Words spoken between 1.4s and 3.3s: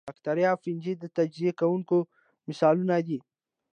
کوونکو مثالونه دي